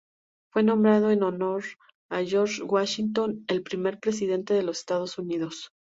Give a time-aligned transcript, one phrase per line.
[0.51, 1.63] Fue nombrado en honor
[2.09, 5.69] a George Washington, el primer Presidente de los Estados Unidos.